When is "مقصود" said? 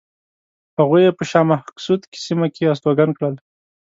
1.51-1.99